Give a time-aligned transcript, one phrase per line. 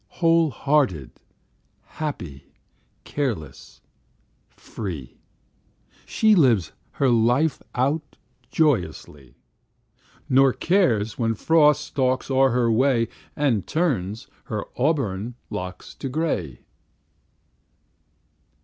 [0.07, 1.11] Whole hearted,
[1.83, 2.47] happy,
[3.03, 3.81] careless,
[4.49, 5.19] free,
[6.07, 8.17] She lives her life out
[8.49, 9.35] joyously,
[10.27, 16.61] Nor cares when Frost stalks o'er her way And turns her auburn locks to gray.